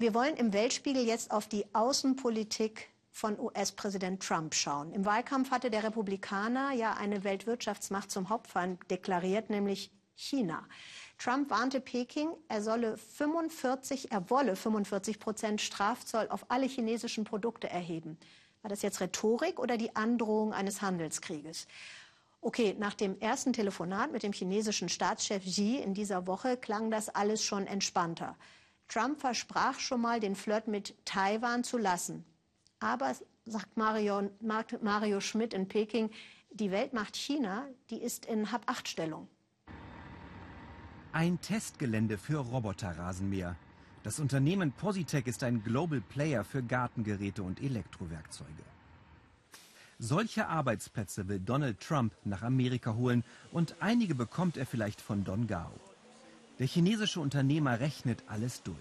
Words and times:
Wir 0.00 0.14
wollen 0.14 0.36
im 0.36 0.52
Weltspiegel 0.52 1.04
jetzt 1.04 1.32
auf 1.32 1.48
die 1.48 1.64
Außenpolitik 1.74 2.88
von 3.10 3.36
US-Präsident 3.36 4.22
Trump 4.22 4.54
schauen. 4.54 4.92
Im 4.92 5.04
Wahlkampf 5.04 5.50
hatte 5.50 5.70
der 5.70 5.82
Republikaner 5.82 6.70
ja 6.70 6.92
eine 6.92 7.24
Weltwirtschaftsmacht 7.24 8.08
zum 8.08 8.28
Hauptfeind 8.28 8.78
deklariert, 8.92 9.50
nämlich 9.50 9.90
China. 10.14 10.64
Trump 11.18 11.50
warnte 11.50 11.80
Peking, 11.80 12.30
er 12.46 12.62
solle 12.62 12.96
45, 12.96 14.12
er 14.12 14.30
wolle 14.30 14.54
45 14.54 15.18
Prozent 15.18 15.60
Strafzoll 15.60 16.28
auf 16.28 16.48
alle 16.48 16.66
chinesischen 16.66 17.24
Produkte 17.24 17.68
erheben. 17.68 18.18
War 18.62 18.68
das 18.68 18.82
jetzt 18.82 19.00
Rhetorik 19.00 19.58
oder 19.58 19.76
die 19.76 19.96
Androhung 19.96 20.52
eines 20.52 20.80
Handelskrieges? 20.80 21.66
Okay, 22.40 22.76
nach 22.78 22.94
dem 22.94 23.18
ersten 23.18 23.52
Telefonat 23.52 24.12
mit 24.12 24.22
dem 24.22 24.32
chinesischen 24.32 24.88
Staatschef 24.88 25.42
Xi 25.44 25.78
in 25.78 25.92
dieser 25.92 26.28
Woche 26.28 26.56
klang 26.56 26.92
das 26.92 27.08
alles 27.08 27.42
schon 27.42 27.66
entspannter. 27.66 28.36
Trump 28.88 29.20
versprach 29.20 29.78
schon 29.78 30.00
mal, 30.00 30.18
den 30.18 30.34
Flirt 30.34 30.66
mit 30.66 30.94
Taiwan 31.04 31.62
zu 31.62 31.78
lassen. 31.78 32.24
Aber, 32.80 33.14
sagt 33.44 33.76
Mario, 33.76 34.30
Mario 34.40 35.20
Schmidt 35.20 35.52
in 35.52 35.68
Peking, 35.68 36.10
die 36.50 36.70
Weltmacht 36.70 37.16
China, 37.16 37.66
die 37.90 38.02
ist 38.02 38.26
in 38.26 38.50
Hab-Acht-Stellung. 38.50 39.28
Ein 41.12 41.40
Testgelände 41.40 42.18
für 42.18 42.38
Roboterrasenmäher. 42.38 43.56
Das 44.02 44.20
Unternehmen 44.20 44.72
Positech 44.72 45.26
ist 45.26 45.42
ein 45.42 45.62
Global 45.62 46.00
Player 46.00 46.44
für 46.44 46.62
Gartengeräte 46.62 47.42
und 47.42 47.60
Elektrowerkzeuge. 47.60 48.62
Solche 49.98 50.46
Arbeitsplätze 50.46 51.28
will 51.28 51.40
Donald 51.40 51.80
Trump 51.80 52.14
nach 52.24 52.42
Amerika 52.42 52.94
holen 52.94 53.24
und 53.50 53.74
einige 53.80 54.14
bekommt 54.14 54.56
er 54.56 54.64
vielleicht 54.64 55.00
von 55.00 55.24
Don 55.24 55.46
Gao. 55.46 55.72
Der 56.58 56.66
chinesische 56.66 57.20
Unternehmer 57.20 57.78
rechnet 57.78 58.24
alles 58.26 58.62
durch. 58.62 58.76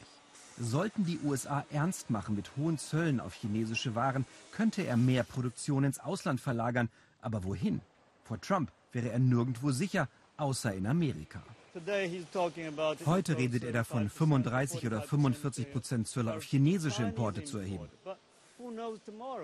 Sollten 0.60 1.06
die 1.06 1.20
USA 1.24 1.64
ernst 1.72 2.10
machen 2.10 2.36
mit 2.36 2.58
hohen 2.58 2.80
Zöllen 2.80 3.20
auf 3.20 3.36
chinesische 3.36 3.94
Waren, 3.94 4.26
könnte 4.52 4.82
er 4.82 4.98
mehr 4.98 5.24
Produktion 5.24 5.84
ins 5.84 6.00
Ausland 6.00 6.42
verlagern. 6.42 6.90
Aber 7.22 7.44
wohin? 7.44 7.82
Vor 8.24 8.42
Trump 8.42 8.72
wäre 8.92 9.10
er 9.10 9.20
nirgendwo 9.20 9.72
sicher, 9.72 10.10
außer 10.38 10.74
in 10.74 10.88
Amerika. 10.88 11.44
Heute 13.06 13.38
redet 13.38 13.64
er 13.64 13.74
davon, 13.74 14.10
35 14.10 14.88
oder 14.88 15.02
45 15.04 15.72
Prozent 15.72 16.08
Zölle 16.08 16.34
auf 16.36 16.42
chinesische 16.44 17.04
Importe 17.04 17.44
zu 17.44 17.60
erheben. 17.60 17.88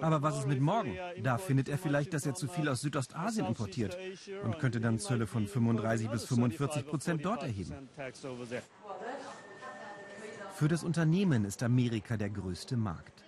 Aber 0.02 0.22
was 0.22 0.40
ist 0.40 0.48
mit 0.48 0.62
morgen? 0.62 0.98
Da 1.22 1.38
findet 1.38 1.70
er 1.70 1.78
vielleicht, 1.78 2.14
dass 2.14 2.26
er 2.26 2.34
zu 2.34 2.48
viel 2.48 2.68
aus 2.70 2.82
Südostasien 2.82 3.46
importiert 3.46 3.98
und 4.44 4.60
könnte 4.60 4.80
dann 4.80 5.00
Zölle 5.00 5.28
von 5.28 5.48
35 5.48 6.10
bis 6.10 6.26
45 6.26 6.86
Prozent 6.86 7.26
dort 7.26 7.44
erheben. 7.44 7.90
Für 10.54 10.68
das 10.68 10.84
Unternehmen 10.84 11.46
ist 11.46 11.64
Amerika 11.64 12.16
der 12.16 12.30
größte 12.30 12.78
Markt. 12.78 13.24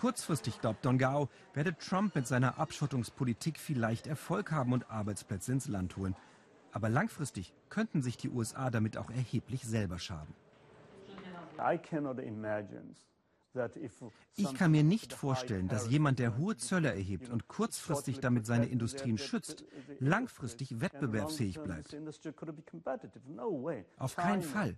Kurzfristig, 0.00 0.60
glaubt 0.60 0.84
Don 0.84 0.96
Gao, 0.96 1.28
werde 1.54 1.76
Trump 1.76 2.14
mit 2.14 2.26
seiner 2.28 2.58
Abschottungspolitik 2.58 3.58
vielleicht 3.58 4.06
Erfolg 4.06 4.52
haben 4.52 4.72
und 4.72 4.88
Arbeitsplätze 4.90 5.50
ins 5.50 5.66
Land 5.66 5.96
holen. 5.96 6.14
Aber 6.70 6.88
langfristig 6.88 7.52
könnten 7.68 8.00
sich 8.00 8.16
die 8.16 8.28
USA 8.28 8.70
damit 8.70 8.96
auch 8.96 9.10
erheblich 9.10 9.62
selber 9.64 9.98
schaden. 9.98 10.32
Ich 14.36 14.54
kann 14.54 14.70
mir 14.70 14.82
nicht 14.84 15.12
vorstellen, 15.12 15.68
dass 15.68 15.88
jemand, 15.88 16.18
der 16.18 16.36
hohe 16.36 16.56
Zölle 16.56 16.92
erhebt 16.94 17.28
und 17.28 17.48
kurzfristig 17.48 18.20
damit 18.20 18.46
seine 18.46 18.66
Industrien 18.66 19.18
schützt, 19.18 19.64
langfristig 19.98 20.80
wettbewerbsfähig 20.80 21.60
bleibt. 21.60 21.96
Auf 23.96 24.16
keinen 24.16 24.42
Fall. 24.42 24.76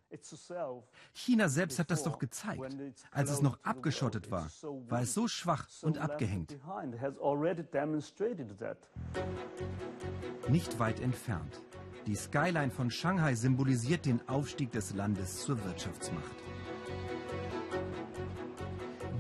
China 1.13 1.49
selbst 1.49 1.79
hat 1.79 1.91
das 1.91 2.03
doch 2.03 2.19
gezeigt. 2.19 2.77
Als 3.11 3.31
es 3.31 3.43
noch 3.43 3.59
abgeschottet 3.63 4.31
war, 4.31 4.49
war 4.89 5.03
es 5.03 5.15
so 5.15 5.29
schwach 5.29 5.69
und 5.83 5.99
abgehängt. 5.99 6.57
Nicht 10.49 10.79
weit 10.79 11.01
entfernt. 11.01 11.63
Die 12.07 12.15
Skyline 12.15 12.71
von 12.71 12.91
Shanghai 12.91 13.35
symbolisiert 13.35 14.07
den 14.07 14.27
Aufstieg 14.29 14.73
des 14.73 14.95
Landes 14.95 15.43
zur 15.45 15.63
Wirtschaftsmacht. 15.65 16.50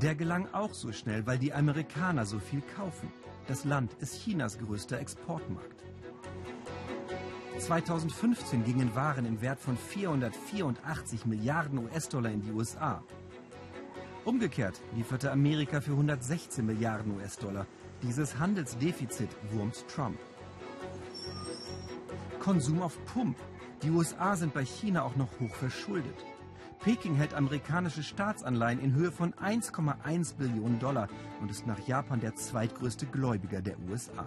Der 0.03 0.15
gelang 0.15 0.49
auch 0.55 0.73
so 0.73 0.93
schnell, 0.93 1.27
weil 1.27 1.39
die 1.39 1.53
Amerikaner 1.53 2.25
so 2.25 2.39
viel 2.39 2.63
kaufen. 2.75 3.13
Das 3.47 3.67
Land 3.67 3.93
ist 4.01 4.23
Chinas 4.23 4.59
größter 4.59 4.99
Exportmarkt. 4.99 5.85
2015 7.59 8.65
gingen 8.65 8.95
Waren 8.95 9.27
im 9.27 9.43
Wert 9.43 9.61
von 9.61 9.77
484 9.77 11.27
Milliarden 11.27 11.81
US-Dollar 11.81 12.31
in 12.31 12.41
die 12.41 12.51
USA. 12.51 13.05
Umgekehrt 14.25 14.81
lieferte 14.97 15.31
Amerika 15.31 15.83
für 15.83 15.93
116 15.93 16.65
Milliarden 16.65 17.17
US-Dollar. 17.17 17.67
Dieses 18.03 18.39
Handelsdefizit 18.39 19.29
wurmt 19.51 19.85
Trump. 19.89 20.19
Konsum 22.39 22.81
auf 22.81 22.97
Pump. 23.05 23.37
Die 23.83 23.91
USA 23.91 24.35
sind 24.35 24.55
bei 24.55 24.65
China 24.65 25.03
auch 25.03 25.17
noch 25.17 25.29
hoch 25.41 25.55
verschuldet. 25.55 26.17
Peking 26.83 27.15
hält 27.15 27.35
amerikanische 27.35 28.03
Staatsanleihen 28.03 28.81
in 28.81 28.95
Höhe 28.95 29.13
von 29.13 29.35
1,1 29.35 30.37
Billionen 30.37 30.79
Dollar 30.79 31.09
und 31.43 31.51
ist 31.51 31.67
nach 31.67 31.79
Japan 31.87 32.21
der 32.21 32.35
zweitgrößte 32.35 33.05
Gläubiger 33.05 33.61
der 33.61 33.79
USA. 33.81 34.27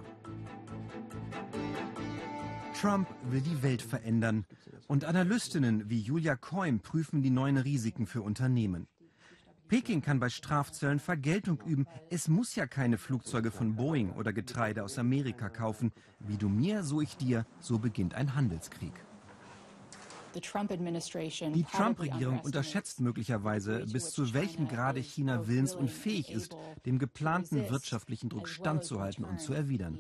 Trump 2.80 3.08
will 3.31 3.41
die 3.41 3.64
Welt 3.64 3.81
verändern 3.81 4.46
und 4.88 5.03
Analystinnen 5.03 5.90
wie 5.90 6.00
Julia 6.00 6.36
Coim 6.36 6.80
prüfen 6.80 7.24
die 7.24 7.31
neuen 7.31 7.58
Risiken 7.58 8.06
für 8.06 8.22
Unternehmen. 8.22 8.88
Peking 9.68 10.03
kann 10.03 10.20
bei 10.20 10.30
Strafzöllen 10.30 11.00
Vergeltung 11.00 11.59
üben. 11.66 11.88
Es 12.12 12.28
muss 12.28 12.56
ja 12.56 12.68
keine 12.68 13.00
Flugzeuge 13.00 13.50
von 13.50 13.75
Boeing 13.75 14.12
oder 14.12 14.31
Getreide 14.31 14.84
aus 14.84 15.00
Amerika 15.00 15.50
kaufen. 15.50 15.91
Wie 16.20 16.38
du 16.38 16.50
mir, 16.50 16.84
so 16.84 17.02
ich 17.02 17.18
dir, 17.18 17.47
so 17.59 17.80
beginnt 17.80 18.14
ein 18.14 18.35
Handelskrieg. 18.35 18.94
Die 20.34 21.64
Trump-Regierung 21.64 22.40
unterschätzt 22.42 23.00
möglicherweise, 23.02 23.86
bis 23.92 24.12
zu 24.12 24.34
welchem 24.34 24.68
Grade 24.68 25.00
China 25.00 25.48
willens 25.48 25.76
und 25.76 25.90
fähig 25.90 26.32
ist, 26.32 26.56
dem 26.86 27.00
geplanten 27.00 27.70
wirtschaftlichen 27.70 28.30
Druck 28.30 28.48
standzuhalten 28.48 29.26
und 29.26 29.40
zu 29.40 29.54
erwidern. 29.54 29.98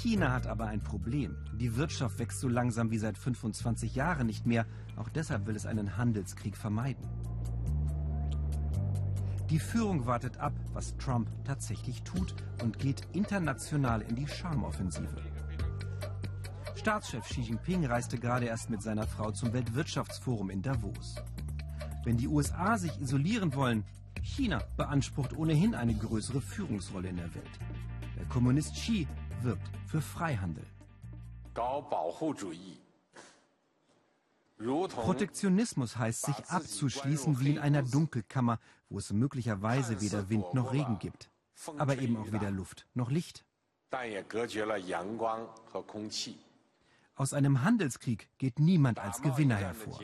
China 0.00 0.32
hat 0.32 0.46
aber 0.46 0.66
ein 0.66 0.82
Problem. 0.82 1.36
Die 1.60 1.76
Wirtschaft 1.76 2.18
wächst 2.18 2.40
so 2.40 2.48
langsam 2.48 2.90
wie 2.90 2.98
seit 2.98 3.18
25 3.18 3.94
Jahren 3.94 4.26
nicht 4.26 4.46
mehr. 4.46 4.66
Auch 4.96 5.08
deshalb 5.08 5.46
will 5.46 5.54
es 5.54 5.66
einen 5.66 5.96
Handelskrieg 5.96 6.56
vermeiden. 6.56 7.08
Die 9.50 9.58
Führung 9.58 10.06
wartet 10.06 10.38
ab, 10.38 10.54
was 10.72 10.96
Trump 10.96 11.28
tatsächlich 11.44 12.02
tut 12.02 12.34
und 12.62 12.78
geht 12.78 13.02
international 13.12 14.00
in 14.00 14.16
die 14.16 14.26
Charmoffensive. 14.26 15.31
Staatschef 16.82 17.28
Xi 17.28 17.42
Jinping 17.42 17.86
reiste 17.86 18.18
gerade 18.18 18.46
erst 18.46 18.68
mit 18.68 18.82
seiner 18.82 19.06
Frau 19.06 19.30
zum 19.30 19.52
Weltwirtschaftsforum 19.52 20.50
in 20.50 20.62
Davos. 20.62 21.14
Wenn 22.02 22.16
die 22.16 22.26
USA 22.26 22.76
sich 22.76 23.00
isolieren 23.00 23.54
wollen, 23.54 23.84
China 24.20 24.60
beansprucht 24.76 25.32
ohnehin 25.38 25.76
eine 25.76 25.94
größere 25.94 26.40
Führungsrolle 26.40 27.10
in 27.10 27.18
der 27.18 27.32
Welt. 27.36 27.58
Der 28.18 28.26
Kommunist 28.26 28.74
Xi 28.74 29.06
wirbt 29.42 29.70
für 29.86 30.00
Freihandel. 30.00 30.66
Protektionismus 34.58 35.96
heißt, 35.96 36.22
sich 36.22 36.46
abzuschließen 36.48 37.38
wie 37.38 37.50
in 37.50 37.58
einer 37.60 37.84
Dunkelkammer, 37.84 38.58
wo 38.88 38.98
es 38.98 39.12
möglicherweise 39.12 40.00
weder 40.00 40.28
Wind 40.30 40.52
noch 40.52 40.72
Regen 40.72 40.98
gibt, 40.98 41.30
aber 41.78 41.98
eben 41.98 42.16
auch 42.16 42.32
weder 42.32 42.50
Luft 42.50 42.88
noch 42.94 43.12
Licht. 43.12 43.44
Aus 47.14 47.34
einem 47.34 47.62
Handelskrieg 47.62 48.28
geht 48.38 48.58
niemand 48.58 48.98
als 48.98 49.20
Gewinner 49.20 49.56
hervor. 49.56 50.00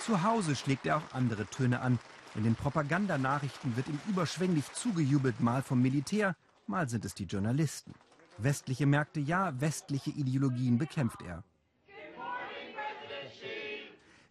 Zu 0.00 0.22
Hause 0.22 0.56
schlägt 0.56 0.86
er 0.86 0.96
auch 0.98 1.12
andere 1.12 1.46
Töne 1.46 1.80
an. 1.80 1.98
In 2.34 2.44
den 2.44 2.54
Propagandanachrichten 2.54 3.76
wird 3.76 3.88
ihm 3.88 4.00
überschwänglich 4.08 4.72
zugejubelt, 4.72 5.40
mal 5.40 5.62
vom 5.62 5.82
Militär, 5.82 6.36
mal 6.66 6.88
sind 6.88 7.04
es 7.04 7.14
die 7.14 7.24
Journalisten. 7.24 7.92
Westliche 8.38 8.86
Märkte 8.86 9.20
ja, 9.20 9.60
westliche 9.60 10.10
Ideologien 10.10 10.78
bekämpft 10.78 11.22
er. 11.22 11.42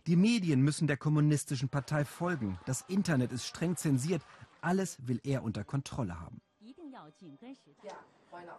Die 0.08 0.16
Medien 0.16 0.62
müssen 0.62 0.88
der 0.88 0.98
kommunistischen 0.98 1.70
Partei 1.70 2.06
folgen. 2.06 2.58
Das 2.66 2.82
Internet 2.88 3.32
ist 3.32 3.46
streng 3.46 3.76
zensiert. 3.76 4.24
Alles 4.62 5.08
will 5.08 5.20
er 5.24 5.44
unter 5.44 5.64
Kontrolle 5.64 6.20
haben. 6.20 6.42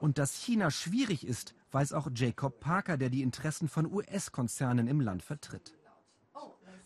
Und 0.01 0.19
dass 0.19 0.35
China 0.35 0.71
schwierig 0.71 1.27
ist, 1.27 1.55
weiß 1.71 1.93
auch 1.93 2.09
Jacob 2.15 2.61
Parker, 2.61 2.97
der 2.97 3.11
die 3.11 3.23
Interessen 3.23 3.69
von 3.69 3.91
US-Konzernen 3.91 4.89
im 4.89 5.01
Land 5.01 5.23
vertritt. 5.23 5.77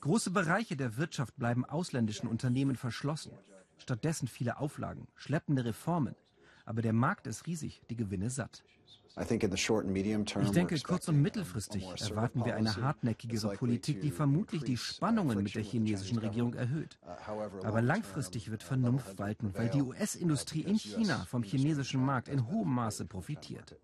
Große 0.00 0.30
Bereiche 0.30 0.76
der 0.76 0.96
Wirtschaft 0.96 1.36
bleiben 1.36 1.64
ausländischen 1.64 2.28
Unternehmen 2.28 2.76
verschlossen. 2.76 3.32
Stattdessen 3.78 4.28
viele 4.28 4.58
Auflagen, 4.58 5.08
schleppende 5.14 5.64
Reformen. 5.64 6.14
Aber 6.66 6.82
der 6.82 6.92
Markt 6.92 7.26
ist 7.26 7.46
riesig, 7.46 7.82
die 7.88 7.96
Gewinne 7.96 8.30
satt. 8.30 8.64
Ich 9.16 10.50
denke, 10.50 10.80
kurz- 10.80 11.08
und 11.08 11.22
mittelfristig 11.22 11.86
erwarten 12.00 12.44
wir 12.44 12.56
eine 12.56 12.74
hartnäckigere 12.76 13.54
Politik, 13.56 14.00
die 14.00 14.10
vermutlich 14.10 14.64
die 14.64 14.76
Spannungen 14.76 15.40
mit 15.40 15.54
der 15.54 15.62
chinesischen 15.62 16.18
Regierung 16.18 16.54
erhöht. 16.54 16.98
Uh, 17.02 17.64
Aber 17.64 17.80
langfristig 17.80 18.50
wird 18.50 18.64
Vernunft 18.64 19.16
walten, 19.18 19.54
weil 19.54 19.68
die 19.68 19.82
US-Industrie 19.82 20.62
in 20.62 20.76
China 20.76 21.24
vom 21.28 21.44
chinesischen 21.44 22.04
Markt 22.04 22.28
in 22.28 22.48
hohem 22.48 22.74
Maße 22.74 23.04
profitiert. 23.04 23.76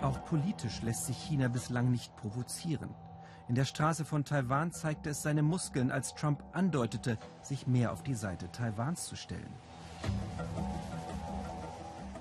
Auch 0.00 0.24
politisch 0.24 0.80
lässt 0.82 1.06
sich 1.06 1.16
China 1.16 1.48
bislang 1.48 1.90
nicht 1.90 2.16
provozieren. 2.16 2.88
In 3.48 3.54
der 3.54 3.66
Straße 3.66 4.06
von 4.06 4.24
Taiwan 4.24 4.72
zeigte 4.72 5.10
es 5.10 5.22
seine 5.22 5.42
Muskeln, 5.42 5.90
als 5.90 6.14
Trump 6.14 6.42
andeutete, 6.52 7.18
sich 7.42 7.66
mehr 7.66 7.92
auf 7.92 8.02
die 8.02 8.14
Seite 8.14 8.50
Taiwans 8.50 9.04
zu 9.04 9.14
stellen. 9.14 9.52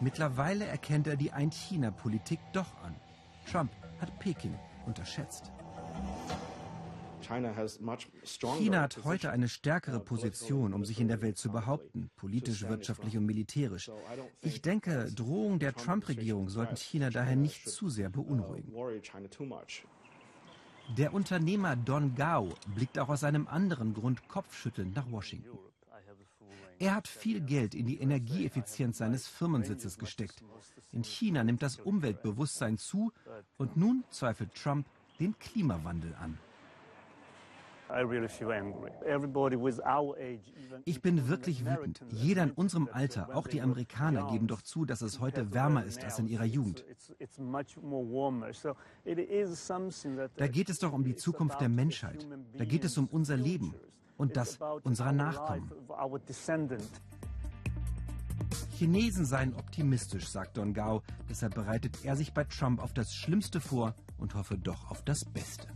Mittlerweile 0.02 0.66
erkennt 0.66 1.06
er 1.06 1.16
die 1.16 1.32
Ein-China-Politik 1.32 2.40
doch 2.54 2.76
an. 2.84 2.96
Trump 3.50 3.72
hat 4.00 4.18
Peking 4.20 4.58
unterschätzt. 4.88 5.52
China 7.22 8.82
hat 8.82 9.04
heute 9.04 9.30
eine 9.30 9.48
stärkere 9.48 10.00
Position, 10.00 10.74
um 10.74 10.84
sich 10.86 11.00
in 11.00 11.08
der 11.08 11.22
Welt 11.22 11.38
zu 11.38 11.52
behaupten, 11.52 12.10
politisch, 12.16 12.68
wirtschaftlich 12.68 13.16
und 13.16 13.28
militärisch. 13.28 13.92
Ich 14.42 14.64
denke, 14.64 15.08
Drohungen 15.14 15.60
der 15.60 15.76
Trump-Regierung 15.76 16.50
sollten 16.50 16.78
China 16.78 17.12
daher 17.12 17.36
nicht 17.36 17.70
zu 17.70 17.90
sehr 17.90 18.10
beunruhigen. 18.10 18.74
Der 20.98 21.14
Unternehmer 21.14 21.76
Don 21.76 22.16
Gao 22.16 22.50
blickt 22.74 22.98
auch 22.98 23.10
aus 23.10 23.24
einem 23.24 23.48
anderen 23.48 23.94
Grund 23.94 24.28
kopfschüttelnd 24.28 24.96
nach 24.96 25.10
Washington. 25.12 25.60
Er 26.82 26.96
hat 26.96 27.08
viel 27.08 27.42
Geld 27.42 27.76
in 27.76 27.86
die 27.86 28.00
Energieeffizienz 28.00 28.98
seines 28.98 29.28
Firmensitzes 29.28 30.00
gesteckt. 30.00 30.44
In 30.92 31.04
China 31.04 31.44
nimmt 31.44 31.62
das 31.62 31.78
Umweltbewusstsein 31.78 32.80
zu 32.80 33.12
und 33.58 33.78
nun 33.78 34.04
zweifelt 34.10 34.56
Trump 34.56 34.88
den 35.20 35.38
Klimawandel 35.38 36.16
an. 36.16 36.40
Ich 40.86 41.02
bin 41.04 41.28
wirklich 41.28 41.66
wütend. 41.66 42.02
Jeder 42.10 42.44
in 42.44 42.52
unserem 42.52 42.90
Alter, 42.92 43.36
auch 43.36 43.46
die 43.46 43.62
Amerikaner, 43.62 44.32
geben 44.32 44.48
doch 44.48 44.64
zu, 44.64 44.84
dass 44.84 45.04
es 45.04 45.20
heute 45.20 45.54
wärmer 45.54 45.86
ist 45.86 46.04
als 46.04 46.18
in 46.18 46.28
ihrer 46.28 46.46
Jugend. 46.46 46.84
Da 50.36 50.48
geht 50.48 50.70
es 50.72 50.80
doch 50.80 50.94
um 50.94 51.04
die 51.04 51.16
Zukunft 51.16 51.62
der 51.62 51.70
Menschheit. 51.70 52.28
Da 52.58 52.66
geht 52.66 52.86
es 52.86 52.98
um 52.98 53.08
unser 53.12 53.38
Leben 53.38 53.76
und 54.22 54.38
das 54.38 54.60
unserer 54.84 55.12
Nachkommen. 55.12 55.72
Chinesen 58.78 59.26
seien 59.26 59.56
optimistisch, 59.56 60.28
sagt 60.28 60.58
Don 60.58 60.74
Gao. 60.74 61.02
Deshalb 61.28 61.56
bereitet 61.56 62.06
er 62.06 62.16
sich 62.16 62.32
bei 62.32 62.44
Trump 62.44 62.84
auf 62.84 62.94
das 62.94 63.16
Schlimmste 63.16 63.60
vor 63.60 63.96
und 64.20 64.36
hoffe 64.36 64.60
doch 64.60 64.92
auf 64.92 65.04
das 65.04 65.26
Beste. 65.26 65.68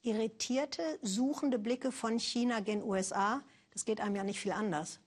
Irritierte, 0.00 0.82
suchende 1.02 1.58
Blicke 1.58 1.92
von 1.92 2.18
China 2.18 2.60
gen 2.60 2.82
USA, 2.82 3.42
das 3.72 3.84
geht 3.84 4.00
einem 4.00 4.16
ja 4.16 4.24
nicht 4.24 4.40
viel 4.40 4.52
anders. 4.52 5.00